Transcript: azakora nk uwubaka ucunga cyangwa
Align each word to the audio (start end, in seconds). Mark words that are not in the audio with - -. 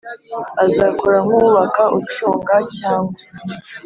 azakora 0.65 1.17
nk 1.25 1.31
uwubaka 1.37 1.83
ucunga 1.99 2.55
cyangwa 2.77 3.19